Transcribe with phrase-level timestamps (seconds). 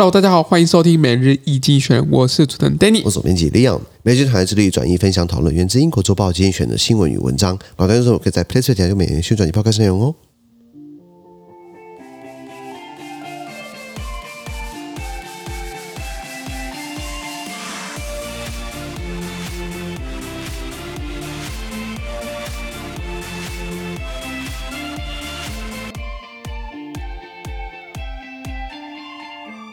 [0.00, 3.82] Hello，大家好，欢迎收听每日易精选，我是主持人 Danny，我是编辑 Leon。
[4.02, 10.14] 每日团队致力转移分享讨论源自英国周报精选的新闻与文章，老观众可以在 Play Store 点击每日宣传及报告内容哦。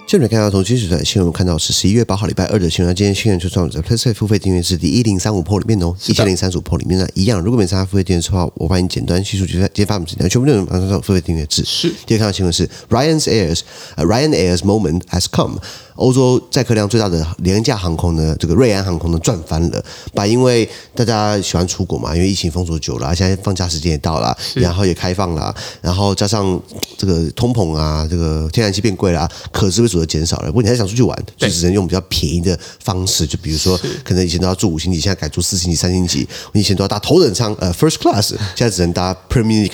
[0.08, 2.96] 现在看到从今日的新闻看到是十一月八号礼拜二的新闻。
[2.96, 7.42] 今天新闻就创在 PressPlay 付费订阅是第一零三五 PO 里面哦，一千零三十五 PO 里面呢一样。
[7.42, 11.62] 如果没参加付费订阅制的话，我帮你简单叙述今天发我们简单全部内容马上上付费订阅制。
[11.66, 13.60] 是，第二看到新闻是 Ryan's Air's、
[13.98, 15.60] uh, Ryan Air's moment has come。
[15.98, 19.84] 欧洲载客量最大的廉价航空呢，这个瑞安航空呢赚翻了，
[20.14, 26.60] 把因为大家喜欢出国嘛，因为疫情封锁久了，现在放假时间也到了，然后也开放了，然后加上
[26.98, 30.48] 这个通膨啊，这个天然气变贵了，可支配所得减少了。
[30.48, 39.68] 不过你还想出去玩，就只能用比较便宜的方式，就比如说可能以前都要住五星级，现在改住四星级、三星级；你以前都要搭头等舱，呃，first class，现在只能搭 premier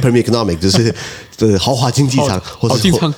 [0.00, 0.94] premier economic，就是
[1.36, 2.74] 这个豪华经济舱，或者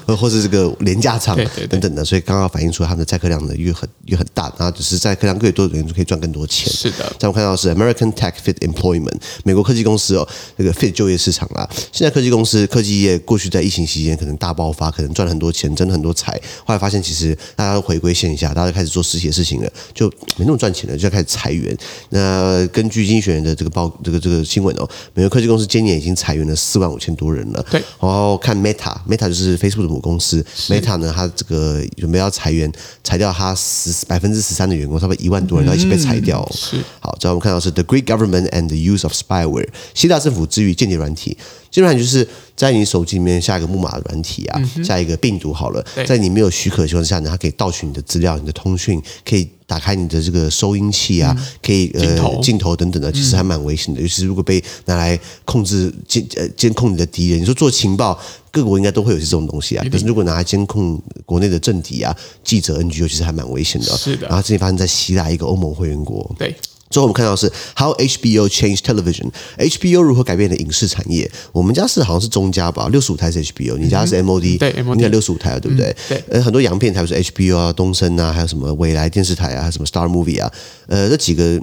[0.06, 1.36] 或或是这个廉价舱
[1.69, 2.05] 等等的。
[2.05, 6.72] 所以刚刚反映出他们的载客量呢越很越很大，然后只是载客量越多的人就可以赚更多钱。
[6.72, 11.69] 是的，在我看到是 American Tech Fit Employment，美国科技公司哦，这个 Fit 就业市场啦。
[11.92, 16.33] 现在科技公司、科技业过去在疫情期间可能大爆发，可能赚了很多钱，挣了很多财，
[16.64, 21.77] 后来发现其实大家都回归线下，大家都开始做实体的事情了，就没那么赚钱了，就要开始裁员。
[22.11, 27.64] 那根据经济学人的这个报这个这个新闻哦，美国科技公司今年已经裁员了四万五千多人了。
[27.70, 32.73] 对，然后看 Meta，Meta 就是 Facebook 的母公司，Meta 呢，它这个准备要裁员。
[33.03, 36.53] 裁掉它十百分之十三的员工，差不多一万多人，要一起被裁掉，哦。
[36.53, 41.39] 是好，这样我们看到是 The Greek government and the use of spyware，希腊政府之于间谍软体，
[41.77, 54.00] 基本上就是在你手机里面下一个木马的软体啊，下一个病毒好了，在你没有许可的情况下呢，它可以盗取你的资料、你的通讯，可以打开你的这个收音器啊，可以呃镜头等等的，其实还蛮危险的。
[54.00, 58.19] 尤其是如果被拿来控制监呃监控你的敌人，你说做情报。
[58.50, 63.94] 各国应该都会有些这种东西啊，可是如果拿来监控国内的政敌啊、记者、NGO，其实还蛮危险的。
[63.98, 64.26] 是的。
[64.28, 66.34] 然后这里发生在希腊一个欧盟会员国。
[66.38, 66.56] 对。
[66.91, 71.30] 最后我们看到是 How HBO changed television，HBO 如何改变了影视产业？
[71.52, 75.94] 我们家是好像是中家吧，六十五台是 HBO，你家是 MOD，对，应该六十五台啊，对不对？
[76.08, 76.22] 对。
[76.30, 80.52] 呃，很多洋片台是 HBO 啊、东森啊，还有什么未来电视台啊，还有什么 Star Movie 啊，
[80.86, 81.60] 呃，这几个。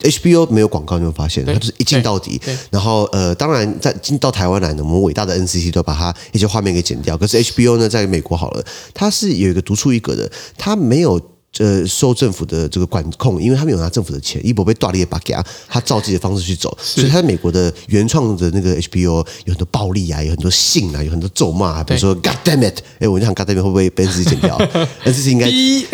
[0.00, 1.44] HBO 没有广告，你有发现？
[1.44, 2.40] 它就是一镜到底。
[2.70, 7.18] 然后呃，当然在进到台湾来呢，我们伟大的 NCC 都把它一些画面给剪掉。
[7.18, 8.64] 可是 HBO 呢，在美国好了，
[8.94, 11.20] 它是有一个独树一格的，它没有。
[11.58, 24.56] 呃，受政府的这个管控，因为他没有拿政府的钱，一博被断裂把给他，他照自己的方式去走，所以他在美国的原创的那个 HBO 有很多暴力啊，有很多性啊，有很多咒骂啊，比如说 God damn it，哎，我就想 God damn it 会不会被自己剪掉？
[25.04, 25.86] 那这是应该逼。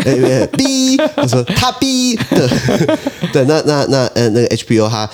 [0.57, 2.49] 逼，他说他逼的，
[3.33, 5.09] 对，那那那呃那个 HBO 他。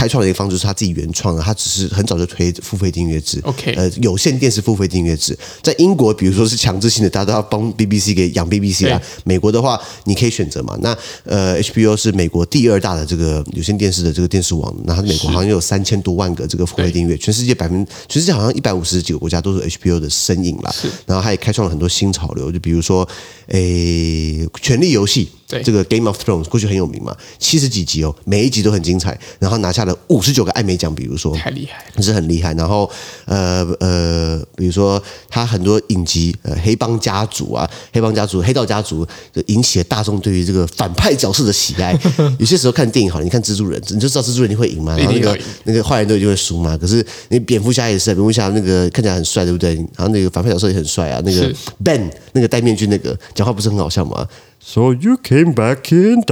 [0.00, 3.38] 开创的一个方式是他自己原创的，他只是很早就推付费订阅制。
[3.42, 8.98] OK，呃，有线电视付费订阅制，在英国，比如说是强制性的，大家都要帮 BBC 给养 BBC 啊。
[9.24, 10.74] 美国的话，你可以选择嘛。
[10.80, 20.74] 那呃，HBO 是美国第二大的这个有线电视的这个电视网，那它美国好像有三千多万个这个付费订阅，全世界百分，全世界好像一百五十几个国家都是 HBO 的身影啦。
[21.04, 23.06] 然后他也开创了很多新潮流，就比如说，
[23.48, 25.26] 诶，《权力游戏》。
[25.50, 32.54] 对，这个 Game of Thrones 过去很有名嘛，七十几集哦，每一集都很精彩，然后拿下了五十九个艾美奖，比如说，太厉害了，是很厉害。
[32.54, 32.88] 然后
[33.24, 41.98] 呃呃，比如说他很多影集，呃，黑帮家族啊，黑帮家族、黑道家族，就引起了大众对于这个反派角色的喜爱。
[42.38, 46.76] 有些时候看电影好了，你看蜘蛛人，你就知道蜘蛛人你会赢嘛，然后那个那个坏人都一定会输嘛。
[46.76, 49.74] 可是你蝙蝠侠也是，蝙蝠侠那个看起来很帅，对不对？
[49.96, 54.26] 然后那个反派角色也很帅啊，那个 Ben 那个戴面具那个讲话不是很好笑吗
[54.62, 56.22] ？So you came back in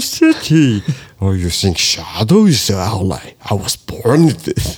[0.00, 0.82] City,
[1.20, 3.34] or you think Shadow is the ally?
[3.42, 4.76] I was born with this.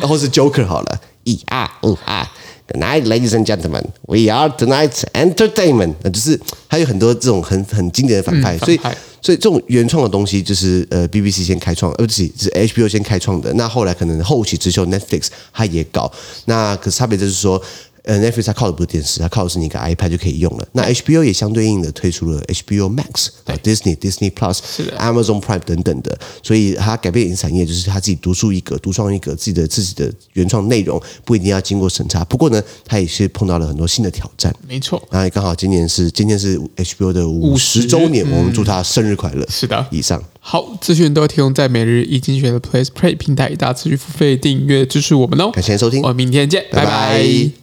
[0.00, 2.26] 然后是 Joker 好了，一二五二
[2.66, 3.84] ，Good night, ladies and gentlemen.
[4.06, 5.96] We are tonight's entertainment.
[6.02, 8.80] 那就是还有很多这种很很经典的反派，嗯、反派所以
[9.20, 13.52] 所以这种原创的东西就是呃 BBC 先开创，呃不是是 HBO 先开创的。
[13.54, 16.10] 那后来可能后起之秀 Netflix 它也搞，
[16.46, 17.62] 那可是差别就是说。
[18.04, 20.66] 呃，Netflix 它靠的不是电视，它靠的是你一个 iPad 就可以用了。
[20.72, 23.28] 那 HBO 也相对应的推出了 HBO Max、
[23.62, 24.58] Disney、Disney Plus、
[24.98, 32.24] Amazon Prime 等等的，所以它改变影视产业，就是它自己独树一格、独创一格，自己的自己的原创内容不一定要经过审查。
[32.24, 34.52] 不过呢，它也是碰到了很多新的挑战。
[34.66, 39.46] 没错，那刚好今年是今天是 HBO 的五十周年，我们祝他生日快乐。
[39.48, 45.52] 是的，以上好资讯都提供在每日一经济学人的 PressPlay 平台，大家持续付费订阅支持我们哦。
[45.52, 46.90] 感谢收听，我们明天见，拜拜。
[46.90, 47.61] 拜拜